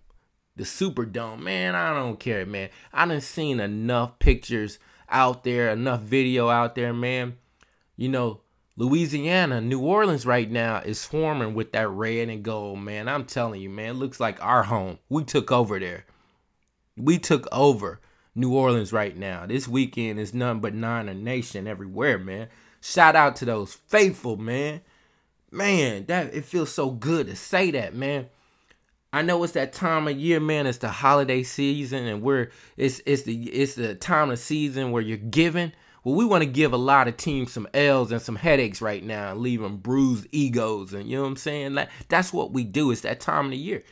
The 0.57 0.63
Superdome, 0.63 1.41
man, 1.41 1.75
I 1.75 1.93
don't 1.93 2.19
care, 2.19 2.45
man. 2.45 2.69
I 2.93 3.05
done 3.05 3.21
seen 3.21 3.59
enough 3.59 4.19
pictures 4.19 4.79
out 5.09 5.43
there, 5.43 5.69
enough 5.69 6.01
video 6.01 6.50
out 6.50 6.75
there, 6.75 6.93
man. 6.93 7.38
You 7.97 8.09
know, 8.09 8.41
Louisiana, 8.77 9.62
New 9.62 9.79
Orleans 9.79 10.25
right 10.25 10.50
now 10.50 10.77
is 10.77 11.00
swarming 11.00 11.53
with 11.53 11.71
that 11.74 11.89
red 11.89 12.29
and 12.29 12.43
gold, 12.43 12.79
man. 12.79 13.07
I'm 13.07 13.25
telling 13.25 13.62
you, 13.62 13.69
man, 13.69 14.00
looks 14.00 14.19
like 14.19 14.41
our 14.43 14.63
home. 14.63 15.00
We 15.09 15.24
took 15.24 15.51
over 15.51 15.79
there. 15.79 16.05
We 16.97 17.17
took 17.17 17.47
over 17.51 18.00
New 18.33 18.53
Orleans 18.53 18.91
right 18.91 19.15
now. 19.15 19.45
This 19.45 19.67
weekend 19.67 20.19
is 20.19 20.33
none 20.33 20.59
but 20.59 20.74
Niner 20.74 21.13
Nation 21.13 21.67
everywhere, 21.67 22.17
man. 22.17 22.47
Shout 22.81 23.15
out 23.15 23.38
to 23.38 23.45
those 23.45 23.74
faithful, 23.74 24.38
man. 24.38 24.81
Man, 25.51 26.05
that 26.07 26.33
it 26.33 26.43
feels 26.45 26.71
so 26.71 26.91
good 26.91 27.27
to 27.27 27.35
say 27.35 27.71
that, 27.71 27.95
man. 27.95 28.27
I 29.15 29.22
know 29.22 29.41
it's 29.45 29.53
that 29.53 29.72
time 29.72 30.10
of 30.10 30.17
year, 30.19 30.41
man. 30.41 30.67
It's 30.67 30.79
the 30.79 30.89
holiday 30.89 31.41
season, 31.41 32.05
and 32.05 32.22
we're 32.22 32.50
it's 32.75 33.00
it's 33.05 33.22
the 33.22 33.43
it's 33.43 33.75
the 33.75 33.95
time 33.95 34.29
of 34.29 34.39
season 34.39 34.91
where 34.91 35.01
you're 35.01 35.15
giving. 35.15 35.72
Well, 36.03 36.15
we 36.15 36.25
want 36.25 36.41
to 36.41 36.50
give 36.50 36.74
a 36.74 36.77
lot 36.77 37.07
of 37.07 37.15
teams 37.15 37.53
some 37.53 37.65
L's 37.74 38.12
and 38.12 38.22
some 38.22 38.36
headaches 38.36 38.81
right 38.81 39.01
now, 39.01 39.31
and 39.31 39.39
leave 39.39 39.62
them 39.62 39.77
bruised 39.77 40.27
egos, 40.34 40.91
and 40.91 41.10
you 41.10 41.15
know 41.15 41.22
what 41.22 41.29
I'm 41.29 41.36
saying. 41.38 41.75
Like 41.75 41.91
that's 42.10 42.34
what 42.34 42.51
we 42.51 42.65
do. 42.65 42.91
It's 42.91 43.01
that 43.01 43.22
time 43.22 43.45
of 43.45 43.51
the 43.51 43.57
year. 43.57 43.84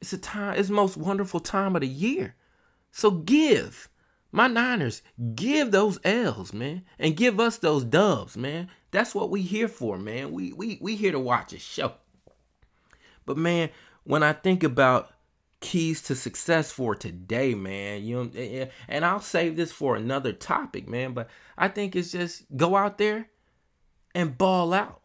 It's 0.00 0.12
a 0.12 0.18
time. 0.18 0.58
It's 0.58 0.70
the 0.70 0.74
most 0.74 0.96
wonderful 0.96 1.38
time 1.38 1.76
of 1.76 1.82
the 1.82 1.86
year. 1.86 2.34
So 2.90 3.12
give 3.12 3.88
my 4.32 4.48
Niners, 4.48 5.02
give 5.36 5.70
those 5.70 6.00
L's, 6.02 6.52
man, 6.52 6.82
and 6.98 7.16
give 7.16 7.38
us 7.38 7.58
those 7.58 7.84
dubs, 7.84 8.36
man. 8.36 8.70
That's 8.90 9.14
what 9.14 9.30
we 9.30 9.42
here 9.42 9.68
for, 9.68 9.98
man. 9.98 10.32
We 10.32 10.52
we 10.52 10.78
we 10.80 10.96
here 10.96 11.12
to 11.12 11.20
watch 11.20 11.52
a 11.52 11.60
show. 11.60 11.92
But 13.24 13.36
man, 13.36 13.68
when 14.08 14.22
I 14.22 14.32
think 14.32 14.64
about 14.64 15.10
keys 15.60 16.00
to 16.02 16.14
success 16.14 16.72
for 16.72 16.94
today, 16.94 17.54
man, 17.54 18.02
you 18.02 18.16
know, 18.16 18.30
eh, 18.34 18.62
eh, 18.62 18.68
and 18.88 19.04
I'll 19.04 19.20
save 19.20 19.54
this 19.54 19.70
for 19.70 19.96
another 19.96 20.32
topic, 20.32 20.88
man, 20.88 21.12
but 21.12 21.28
I 21.58 21.68
think 21.68 21.94
it's 21.94 22.12
just 22.12 22.44
go 22.56 22.74
out 22.74 22.96
there 22.96 23.28
and 24.14 24.38
ball 24.38 24.72
out. 24.72 25.02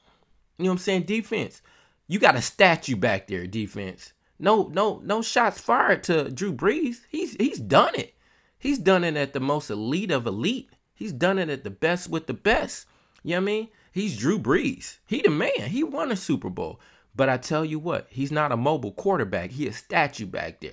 You 0.57 0.65
know 0.65 0.69
what 0.69 0.75
I'm 0.75 0.77
saying? 0.77 1.03
Defense. 1.03 1.61
You 2.07 2.17
got 2.17 2.37
a 2.37 2.41
statue 2.41 2.95
back 2.95 3.27
there, 3.27 3.45
defense. 3.45 4.13
No, 4.39 4.69
no, 4.73 5.01
no 5.03 5.21
shots 5.21 5.59
fired 5.59 6.03
to 6.03 6.31
Drew 6.31 6.53
Brees. 6.53 7.01
He's 7.09 7.35
he's 7.35 7.59
done 7.59 7.95
it. 7.95 8.15
He's 8.57 8.79
done 8.79 9.03
it 9.03 9.17
at 9.17 9.33
the 9.33 9.41
most 9.41 9.69
elite 9.69 10.11
of 10.11 10.25
elite. 10.25 10.69
He's 10.93 11.11
done 11.11 11.39
it 11.39 11.49
at 11.49 11.65
the 11.65 11.69
best 11.69 12.09
with 12.09 12.27
the 12.27 12.33
best. 12.33 12.87
You 13.21 13.31
know 13.31 13.35
what 13.37 13.41
I 13.41 13.45
mean? 13.45 13.67
He's 13.91 14.17
Drew 14.17 14.39
Brees. 14.39 14.99
He 15.05 15.21
the 15.21 15.29
man. 15.29 15.67
He 15.67 15.83
won 15.83 16.09
a 16.09 16.15
Super 16.15 16.49
Bowl. 16.49 16.79
But 17.15 17.29
I 17.29 17.37
tell 17.37 17.63
you 17.63 17.79
what, 17.79 18.07
he's 18.09 18.31
not 18.31 18.51
a 18.51 18.57
mobile 18.57 18.91
quarterback. 18.91 19.51
He 19.51 19.67
a 19.67 19.73
statue 19.73 20.25
back 20.25 20.61
there. 20.61 20.71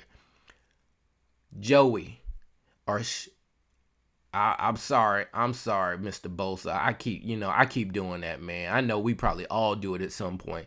Joey, 1.59 2.21
or 2.87 3.03
sh- 3.03 3.29
I, 4.33 4.55
I'm 4.59 4.77
sorry, 4.77 5.27
I'm 5.35 5.53
sorry, 5.53 5.99
Mr. 5.99 6.35
Bosa. 6.35 6.73
I 6.75 6.93
keep, 6.93 7.25
you 7.25 7.37
know, 7.37 7.51
I 7.53 7.67
keep 7.67 7.93
doing 7.93 8.21
that, 8.23 8.41
man. 8.41 8.73
I 8.73 8.81
know 8.81 8.99
we 8.99 9.15
probably 9.15 9.47
all 9.47 9.75
do 9.75 9.95
it 9.95 10.03
at 10.03 10.13
some 10.13 10.39
point. 10.39 10.67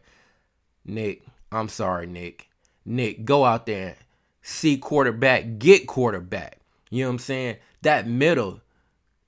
Nick, 0.86 1.24
I'm 1.52 1.70
sorry, 1.70 2.06
Nick. 2.06 2.50
Nick, 2.86 3.26
go 3.26 3.46
out 3.46 3.66
there 3.66 3.88
and 3.88 3.96
see 4.42 4.78
quarterback, 4.78 5.58
get 5.58 5.88
quarterback. 5.88 6.60
You 6.90 7.04
know 7.04 7.10
what 7.10 7.14
I'm 7.14 7.20
saying? 7.20 7.56
That 7.82 8.08
middle, 8.08 8.62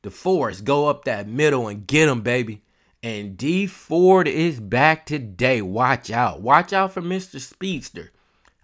the 0.01 0.11
force, 0.11 0.61
go 0.61 0.87
up 0.89 1.05
that 1.05 1.27
middle 1.27 1.67
and 1.67 1.87
get 1.87 2.09
him, 2.09 2.21
baby. 2.21 2.61
And 3.05 3.37
Dee 3.37 3.67
Ford 3.67 4.27
is 4.27 4.59
back 4.59 5.05
today. 5.05 5.61
Watch 5.61 6.09
out. 6.09 6.41
Watch 6.41 6.73
out 6.73 6.91
for 6.91 7.03
Mr. 7.03 7.39
Speedster. 7.39 8.11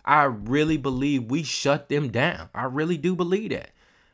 I 0.04 0.24
really 0.24 0.78
believe 0.78 1.26
we 1.26 1.44
shut 1.44 1.90
them 1.90 2.10
down. 2.10 2.50
I 2.56 2.64
really 2.64 2.98
do 2.98 3.16
believe 3.16 3.52
that. 3.52 3.70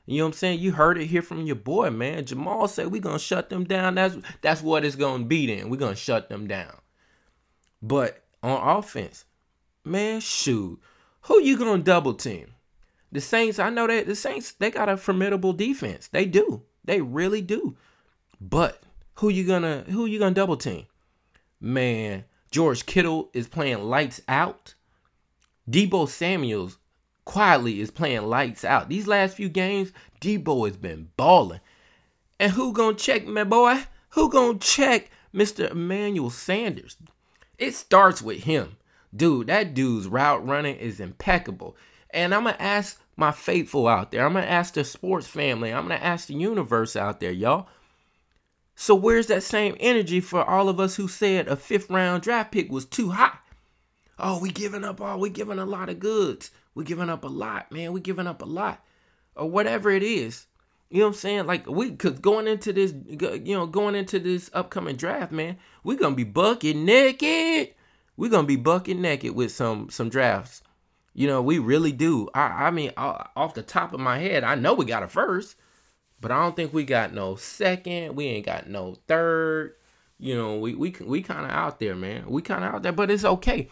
You 0.05 0.17
know 0.17 0.25
what 0.25 0.31
I'm 0.31 0.34
saying? 0.34 0.60
You 0.60 0.74
heard 0.74 0.98
it 0.98 1.05
here 1.05 1.22
from 1.22 1.46
your 1.46 1.55
boy, 1.55 1.91
man. 1.91 2.25
Jamal 2.25 2.67
said 2.67 2.91
we're 2.91 3.00
gonna 3.00 3.19
shut 3.19 3.50
them 3.50 3.63
down. 3.63 3.96
That's 3.96 4.17
that's 4.41 4.62
what 4.62 4.84
it's 4.84 4.98
gonna 4.98 5.24
be 5.24 5.48
then. 5.48 5.69
We're 5.69 5.77
gonna 5.77 5.96
shut 5.96 6.27
them 6.27 6.46
down. 6.46 6.75
But 7.81 8.22
on 8.43 8.79
offense, 8.79 9.24
man, 9.86 10.19
shoot. 10.19 10.77
Who 11.22 11.41
you 11.41 11.57
gonna 11.57 11.81
double 11.81 12.15
team? 12.15 12.53
The 13.13 13.22
Saints, 13.22 13.60
I 13.60 13.69
know 13.69 13.88
that 13.88 14.07
the 14.07 14.15
Saints, 14.15 14.51
they 14.51 14.72
got 14.72 14.89
a 14.89 14.98
formidable 14.98 15.53
defense. 15.53 16.10
They 16.10 16.25
do. 16.25 16.63
They 16.84 17.00
really 17.00 17.41
do. 17.41 17.77
But 18.41 18.84
who 19.18 19.30
you 19.30 19.46
gonna 19.46 19.84
who 19.90 20.06
you 20.06 20.20
gonna 20.20 20.34
double 20.34 20.58
team? 20.58 20.86
Man, 21.60 22.26
George 22.52 22.86
Kittle 22.86 23.30
is 23.34 23.48
playing 23.48 23.84
lights 23.84 24.22
out. 24.28 24.76
Deebo 25.70 26.08
Samuels 26.08 26.78
quietly 27.26 27.82
is 27.82 27.92
playing 27.92 28.28
lights 28.28 28.64
out. 28.64 28.90
These 28.90 29.08
last 29.08 29.36
few 29.36 29.50
games, 29.50 29.92
Debo 30.22 30.68
has 30.68 30.78
been 30.78 31.10
balling. 31.18 31.60
And 32.40 32.52
who 32.52 32.72
gonna 32.74 32.96
check 32.96 33.26
my 33.26 33.44
boy? 33.44 33.84
Who 34.10 34.30
gonna 34.30 34.60
check 34.60 35.10
Mr. 35.34 35.72
Emmanuel 35.72 36.30
Sanders? 36.30 36.98
It 37.58 37.74
starts 37.74 38.22
with 38.22 38.44
him. 38.44 38.78
Dude, 39.16 39.48
that 39.48 39.74
dude's 39.74 40.08
route 40.08 40.46
running 40.46 40.76
is 40.76 41.00
impeccable. 41.00 41.76
And 42.12 42.36
I'm 42.36 42.44
gonna 42.44 42.58
ask 42.60 43.02
my 43.16 43.32
faithful 43.32 43.88
out 43.88 44.12
there. 44.12 44.24
I'm 44.24 44.34
gonna 44.34 44.46
ask 44.46 44.76
the 44.76 44.84
sports 44.84 45.26
family. 45.26 45.74
I'm 45.74 45.84
gonna 45.84 45.96
ask 45.96 46.28
the 46.28 46.36
universe 46.36 46.96
out 46.96 47.20
there, 47.20 47.32
y'all. 47.32 47.68
So 48.79 48.93
where's 48.93 49.25
that 49.25 49.41
same 49.41 49.75
energy 49.79 50.22
for 50.22 50.46
all 50.46 50.69
of 50.69 50.79
us 50.79 50.98
who 50.98 51.07
said 51.07 51.48
a 51.48 51.55
fifth 51.55 51.89
round 51.89 52.22
draft 52.22 52.51
pick 52.51 52.72
was 52.72 52.86
too 52.86 53.10
high? 53.10 53.39
Oh, 54.19 54.39
we 54.39 54.51
giving 54.51 54.84
up 54.84 55.01
all, 55.01 55.19
we 55.19 55.31
giving 55.31 55.57
a 55.57 55.65
lot 55.65 55.89
of 55.89 56.00
goods. 56.00 56.51
We 56.75 56.84
giving 56.84 57.10
up 57.10 57.24
a 57.24 57.27
lot, 57.27 57.72
man. 57.72 57.91
We 57.91 58.01
giving 58.01 58.27
up 58.27 58.43
a 58.43 58.46
lot. 58.46 58.86
Or 59.36 59.50
whatever 59.50 59.89
it 59.89 60.03
is. 60.03 60.46
You 60.91 61.00
know 61.00 61.05
what 61.05 61.10
I'm 61.10 61.15
saying? 61.15 61.48
Like 61.48 61.67
we 61.67 61.96
cause 61.96 62.19
going 62.19 62.48
into 62.48 62.72
this 62.72 62.93
you 63.10 63.55
know, 63.55 63.65
going 63.65 63.96
into 63.96 64.19
this 64.19 64.51
upcoming 64.53 64.96
draft, 64.96 65.31
man, 65.31 65.57
we're 65.84 65.98
gonna 65.98 66.15
be 66.15 66.24
bucket 66.24 66.75
naked. 66.75 67.74
We're 68.15 68.29
gonna 68.29 68.46
be 68.46 68.57
bucket 68.57 68.98
naked 68.98 69.34
with 69.34 69.51
some 69.51 69.89
some 69.89 70.10
drafts. 70.10 70.62
You 71.15 71.25
know, 71.25 71.41
we 71.41 71.57
really 71.57 71.91
do. 71.91 72.29
I 72.36 72.67
I 72.67 72.69
mean, 72.72 72.91
off 72.96 73.55
the 73.55 73.63
top 73.63 73.91
of 73.93 74.00
my 74.00 74.19
head, 74.19 74.43
I 74.43 74.53
know 74.53 74.75
we 74.75 74.86
got 74.86 75.01
a 75.01 75.07
first. 75.07 75.55
But 76.20 76.32
I 76.32 76.42
don't 76.42 76.56
think 76.56 76.74
we 76.74 76.84
got 76.84 77.14
no 77.14 77.36
second. 77.36 78.16
We 78.16 78.26
ain't 78.26 78.46
got 78.46 78.68
no 78.68 78.96
third. 79.08 79.76
You 80.20 80.36
know, 80.36 80.58
we 80.58 80.74
we 80.74 80.96
we 81.02 81.22
kind 81.22 81.46
of 81.46 81.52
out 81.52 81.80
there, 81.80 81.96
man. 81.96 82.26
We 82.28 82.42
kind 82.42 82.64
of 82.64 82.74
out 82.74 82.84
there, 82.84 82.92
but 82.92 83.12
it's 83.12 83.24
okay. 83.24 83.70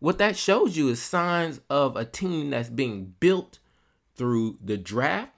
What 0.00 0.18
that 0.18 0.36
shows 0.36 0.76
you 0.76 0.88
is 0.88 1.00
signs 1.00 1.60
of 1.70 1.96
a 1.96 2.04
team 2.04 2.50
that's 2.50 2.68
being 2.68 3.14
built 3.20 3.58
through 4.16 4.58
the 4.62 4.76
draft 4.76 5.32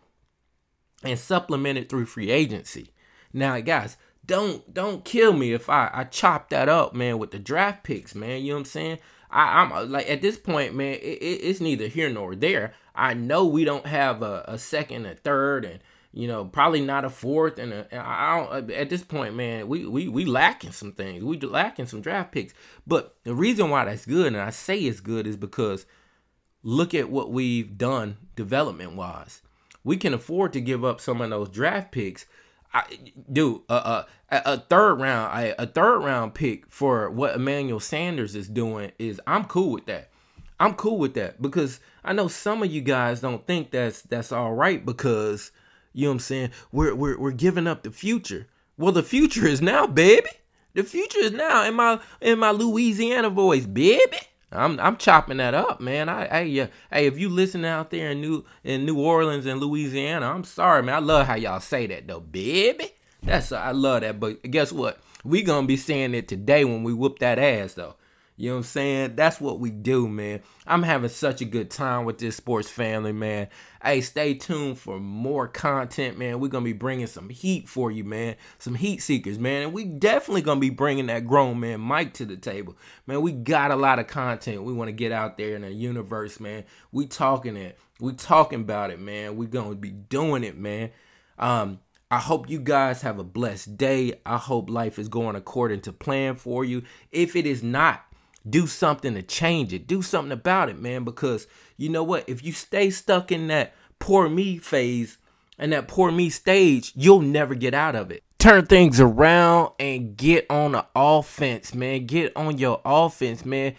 and 1.02 1.18
supplemented 1.18 1.88
through 1.88 2.06
free 2.06 2.30
agency. 2.30 2.92
Now, 3.32 3.60
guys, 3.60 3.98
don't 4.24 4.72
don't 4.72 5.04
kill 5.04 5.34
me 5.34 5.52
if 5.52 5.68
I 5.68 5.90
I 5.92 6.04
chop 6.04 6.48
that 6.50 6.68
up, 6.68 6.94
man, 6.94 7.18
with 7.18 7.32
the 7.32 7.38
draft 7.38 7.84
picks, 7.84 8.14
man. 8.14 8.42
You 8.42 8.48
know 8.48 8.54
what 8.54 8.60
I'm 8.60 8.64
saying? 8.64 8.98
I, 9.30 9.62
am 9.62 9.72
uh, 9.72 9.84
like 9.84 10.08
at 10.08 10.22
this 10.22 10.38
point, 10.38 10.74
man, 10.74 10.94
it, 10.94 11.18
it, 11.20 11.40
it's 11.42 11.60
neither 11.60 11.88
here 11.88 12.08
nor 12.08 12.34
there. 12.34 12.74
I 12.94 13.14
know 13.14 13.44
we 13.44 13.64
don't 13.64 13.86
have 13.86 14.22
a, 14.22 14.44
a 14.48 14.58
second, 14.58 15.06
a 15.06 15.14
third, 15.14 15.64
and 15.64 15.80
you 16.16 16.26
know, 16.26 16.46
probably 16.46 16.80
not 16.80 17.04
a 17.04 17.10
fourth. 17.10 17.58
And 17.58 17.74
a, 17.74 17.86
I 17.92 18.38
don't, 18.38 18.70
at 18.70 18.88
this 18.88 19.04
point, 19.04 19.34
man, 19.34 19.68
we 19.68 19.84
we 19.84 20.08
we 20.08 20.24
lacking 20.24 20.72
some 20.72 20.92
things. 20.92 21.22
We 21.22 21.38
lacking 21.38 21.86
some 21.86 22.00
draft 22.00 22.32
picks. 22.32 22.54
But 22.86 23.16
the 23.24 23.34
reason 23.34 23.68
why 23.68 23.84
that's 23.84 24.06
good, 24.06 24.28
and 24.28 24.38
I 24.38 24.48
say 24.48 24.78
it's 24.78 25.00
good, 25.00 25.26
is 25.26 25.36
because 25.36 25.84
look 26.62 26.94
at 26.94 27.10
what 27.10 27.30
we've 27.30 27.76
done 27.76 28.16
development 28.34 28.96
wise. 28.96 29.42
We 29.84 29.98
can 29.98 30.14
afford 30.14 30.54
to 30.54 30.60
give 30.62 30.86
up 30.86 31.02
some 31.02 31.20
of 31.20 31.28
those 31.28 31.50
draft 31.50 31.92
picks. 31.92 32.24
I, 32.72 32.84
dude, 33.30 33.60
uh, 33.68 33.72
uh, 33.72 34.04
a 34.30 34.58
third 34.58 34.94
round, 34.94 35.38
a, 35.38 35.62
a 35.62 35.66
third 35.66 35.98
round 35.98 36.32
pick 36.32 36.64
for 36.70 37.10
what 37.10 37.34
Emmanuel 37.34 37.78
Sanders 37.78 38.34
is 38.34 38.48
doing 38.48 38.90
is 38.98 39.20
I'm 39.26 39.44
cool 39.44 39.70
with 39.70 39.84
that. 39.86 40.10
I'm 40.58 40.72
cool 40.76 40.96
with 40.96 41.12
that 41.14 41.42
because 41.42 41.78
I 42.02 42.14
know 42.14 42.28
some 42.28 42.62
of 42.62 42.72
you 42.72 42.80
guys 42.80 43.20
don't 43.20 43.46
think 43.46 43.70
that's 43.70 44.00
that's 44.00 44.32
all 44.32 44.54
right 44.54 44.84
because 44.84 45.52
you 45.96 46.02
know 46.02 46.10
what 46.10 46.14
I'm 46.16 46.18
saying? 46.20 46.50
We're 46.72 46.94
we're 46.94 47.18
we're 47.18 47.30
giving 47.30 47.66
up 47.66 47.82
the 47.82 47.90
future. 47.90 48.48
Well, 48.76 48.92
the 48.92 49.02
future 49.02 49.46
is 49.46 49.62
now, 49.62 49.86
baby. 49.86 50.28
The 50.74 50.84
future 50.84 51.20
is 51.20 51.32
now 51.32 51.64
in 51.66 51.72
my 51.72 52.00
in 52.20 52.38
my 52.38 52.50
Louisiana 52.50 53.30
voice, 53.30 53.64
baby. 53.64 54.18
I'm 54.52 54.78
I'm 54.78 54.98
chopping 54.98 55.38
that 55.38 55.54
up, 55.54 55.80
man. 55.80 56.10
I 56.10 56.26
hey 56.28 56.46
yeah, 56.48 56.66
hey 56.92 57.06
if 57.06 57.18
you 57.18 57.30
listen 57.30 57.64
out 57.64 57.90
there 57.90 58.10
in 58.10 58.20
New 58.20 58.44
in 58.62 58.84
New 58.84 58.98
Orleans 59.00 59.46
and 59.46 59.58
Louisiana, 59.58 60.30
I'm 60.30 60.44
sorry, 60.44 60.82
man. 60.82 60.96
I 60.96 60.98
love 60.98 61.26
how 61.26 61.34
y'all 61.34 61.60
say 61.60 61.86
that 61.86 62.06
though, 62.06 62.20
baby. 62.20 62.90
That's 63.22 63.50
I 63.50 63.70
love 63.70 64.02
that. 64.02 64.20
But 64.20 64.42
guess 64.42 64.72
what? 64.72 65.00
We 65.24 65.42
gonna 65.42 65.66
be 65.66 65.78
saying 65.78 66.14
it 66.14 66.28
today 66.28 66.66
when 66.66 66.82
we 66.82 66.92
whoop 66.92 67.20
that 67.20 67.38
ass 67.38 67.72
though. 67.72 67.94
You 68.38 68.50
know 68.50 68.56
what 68.56 68.58
I'm 68.58 68.64
saying? 68.64 69.16
That's 69.16 69.40
what 69.40 69.60
we 69.60 69.70
do, 69.70 70.06
man. 70.06 70.42
I'm 70.66 70.82
having 70.82 71.08
such 71.08 71.40
a 71.40 71.46
good 71.46 71.70
time 71.70 72.04
with 72.04 72.18
this 72.18 72.36
sports 72.36 72.68
family, 72.68 73.12
man. 73.12 73.48
Hey, 73.82 74.02
stay 74.02 74.34
tuned 74.34 74.78
for 74.78 75.00
more 75.00 75.48
content, 75.48 76.18
man. 76.18 76.38
We're 76.38 76.48
going 76.48 76.64
to 76.64 76.68
be 76.68 76.76
bringing 76.76 77.06
some 77.06 77.30
heat 77.30 77.66
for 77.66 77.90
you, 77.90 78.04
man. 78.04 78.36
Some 78.58 78.74
heat 78.74 79.00
seekers, 79.00 79.38
man. 79.38 79.62
And 79.62 79.72
we 79.72 79.84
definitely 79.84 80.42
going 80.42 80.58
to 80.58 80.60
be 80.60 80.70
bringing 80.70 81.06
that 81.06 81.26
grown 81.26 81.60
man 81.60 81.80
Mike 81.80 82.12
to 82.14 82.26
the 82.26 82.36
table. 82.36 82.76
Man, 83.06 83.22
we 83.22 83.32
got 83.32 83.70
a 83.70 83.76
lot 83.76 83.98
of 83.98 84.06
content 84.06 84.64
we 84.64 84.74
want 84.74 84.88
to 84.88 84.92
get 84.92 85.12
out 85.12 85.38
there 85.38 85.56
in 85.56 85.62
the 85.62 85.72
universe, 85.72 86.38
man. 86.38 86.64
We 86.92 87.06
talking 87.06 87.56
it. 87.56 87.78
We 88.00 88.12
talking 88.12 88.60
about 88.60 88.90
it, 88.90 89.00
man. 89.00 89.36
we 89.36 89.46
going 89.46 89.70
to 89.70 89.76
be 89.76 89.90
doing 89.90 90.44
it, 90.44 90.58
man. 90.58 90.90
Um, 91.38 91.80
I 92.10 92.18
hope 92.18 92.50
you 92.50 92.60
guys 92.60 93.00
have 93.00 93.18
a 93.18 93.24
blessed 93.24 93.78
day. 93.78 94.20
I 94.26 94.36
hope 94.36 94.68
life 94.68 94.98
is 94.98 95.08
going 95.08 95.36
according 95.36 95.80
to 95.82 95.92
plan 95.92 96.36
for 96.36 96.64
you. 96.64 96.82
If 97.10 97.34
it 97.34 97.46
is 97.46 97.62
not, 97.62 98.04
do 98.48 98.66
something 98.66 99.14
to 99.14 99.22
change 99.22 99.72
it. 99.72 99.86
Do 99.86 100.02
something 100.02 100.32
about 100.32 100.68
it, 100.68 100.78
man. 100.78 101.04
Because 101.04 101.46
you 101.76 101.88
know 101.88 102.02
what? 102.02 102.28
If 102.28 102.44
you 102.44 102.52
stay 102.52 102.90
stuck 102.90 103.32
in 103.32 103.48
that 103.48 103.74
poor 103.98 104.28
me 104.28 104.58
phase 104.58 105.18
and 105.58 105.72
that 105.72 105.88
poor 105.88 106.10
me 106.10 106.30
stage, 106.30 106.92
you'll 106.94 107.20
never 107.20 107.54
get 107.54 107.74
out 107.74 107.96
of 107.96 108.10
it. 108.10 108.22
Turn 108.38 108.66
things 108.66 109.00
around 109.00 109.72
and 109.80 110.16
get 110.16 110.46
on 110.50 110.72
the 110.72 110.86
offense, 110.94 111.74
man. 111.74 112.06
Get 112.06 112.36
on 112.36 112.58
your 112.58 112.80
offense, 112.84 113.44
man. 113.44 113.74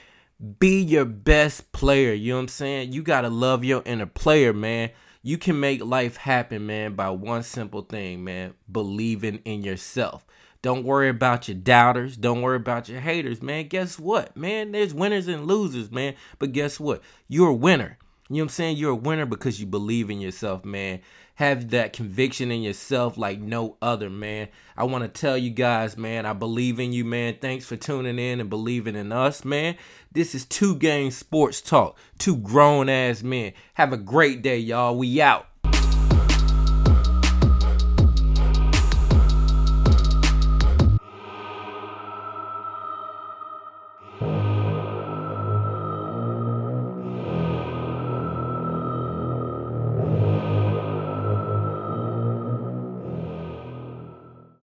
Be 0.60 0.82
your 0.82 1.06
best 1.06 1.72
player. 1.72 2.14
You 2.14 2.34
know 2.34 2.38
what 2.38 2.42
I'm 2.44 2.48
saying? 2.50 2.92
You 2.92 3.02
got 3.02 3.22
to 3.22 3.30
love 3.30 3.64
your 3.64 3.82
inner 3.86 4.06
player, 4.06 4.54
man. 4.54 4.92
You 5.24 5.38
can 5.38 5.60
make 5.60 5.84
life 5.84 6.18
happen, 6.18 6.68
man, 6.68 6.94
by 6.94 7.10
one 7.10 7.44
simple 7.44 7.82
thing, 7.82 8.24
man 8.24 8.54
believing 8.72 9.42
in 9.46 9.64
yourself. 9.64 10.26
Don't 10.68 10.84
worry 10.84 11.08
about 11.08 11.48
your 11.48 11.56
doubters. 11.56 12.18
Don't 12.18 12.42
worry 12.42 12.58
about 12.58 12.90
your 12.90 13.00
haters, 13.00 13.42
man. 13.42 13.70
Guess 13.70 13.98
what, 13.98 14.36
man? 14.36 14.74
There's 14.74 14.94
winners 14.94 15.30
and 15.30 15.48
losers, 15.48 15.90
man. 15.92 16.16
But 16.40 16.52
guess 16.52 16.78
what? 16.78 17.02
You're 17.30 17.52
a 17.52 17.54
winner. 17.54 17.98
You 18.28 18.36
know 18.36 18.40
what 18.40 18.44
I'm 18.44 18.50
saying? 18.50 18.76
You're 18.76 18.92
a 18.92 18.96
winner 18.96 19.26
because 19.26 19.62
you 19.62 19.66
believe 19.66 20.10
in 20.10 20.20
yourself, 20.20 20.66
man. 20.66 21.00
Have 21.36 21.70
that 21.70 21.94
conviction 21.94 22.52
in 22.52 22.64
yourself 22.64 23.18
like 23.18 23.40
no 23.40 23.78
other, 23.82 24.10
man. 24.10 24.50
I 24.76 24.84
want 24.84 25.06
to 25.06 25.22
tell 25.22 25.38
you 25.38 25.52
guys, 25.52 25.96
man, 25.96 26.26
I 26.26 26.34
believe 26.34 26.82
in 26.82 26.92
you, 26.92 27.06
man. 27.06 27.38
Thanks 27.40 27.64
for 27.64 27.78
tuning 27.78 28.20
in 28.20 28.42
and 28.42 28.50
believing 28.50 28.98
in 28.98 29.14
us, 29.14 29.46
man. 29.46 29.78
This 30.12 30.36
is 30.36 30.44
Two 30.44 30.76
Game 30.76 31.12
Sports 31.12 31.62
Talk. 31.62 31.98
Two 32.18 32.36
grown 32.36 32.90
ass 32.90 33.24
men. 33.24 33.54
Have 33.76 33.94
a 33.94 33.98
great 33.98 34.42
day, 34.42 34.58
y'all. 34.58 34.98
We 34.98 35.22
out. 35.22 35.48